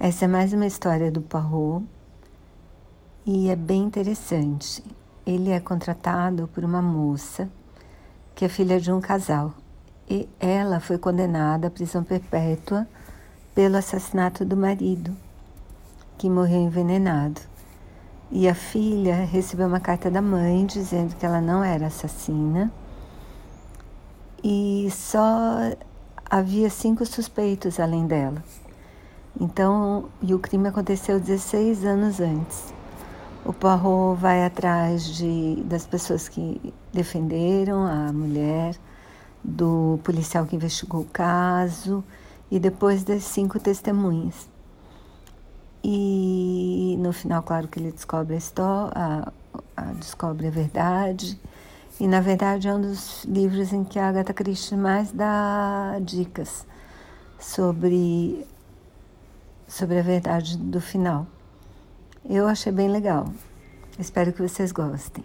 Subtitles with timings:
[0.00, 1.84] Essa é mais uma história do Poirot
[3.26, 4.84] e é bem interessante.
[5.26, 7.50] Ele é contratado por uma moça
[8.32, 9.52] que é filha de um casal
[10.08, 12.86] e ela foi condenada à prisão perpétua
[13.56, 15.16] pelo assassinato do marido,
[16.16, 17.40] que morreu envenenado.
[18.30, 22.70] E a filha recebeu uma carta da mãe dizendo que ela não era assassina
[24.44, 25.74] e só
[26.24, 28.44] havia cinco suspeitos além dela.
[29.40, 32.72] Então, e o crime aconteceu 16 anos antes.
[33.44, 38.76] O Poirot vai atrás de, das pessoas que defenderam a mulher,
[39.42, 42.04] do policial que investigou o caso
[42.50, 44.48] e depois das cinco testemunhas.
[45.82, 49.32] E no final, claro que ele descobre a história, a,
[49.76, 51.40] a, descobre a verdade.
[52.00, 56.66] E na verdade é um dos livros em que a Agatha Christie mais dá dicas
[57.38, 58.46] sobre
[59.68, 61.26] sobre a verdade do final.
[62.28, 63.32] Eu achei bem legal.
[63.98, 65.12] Espero que vocês gostem.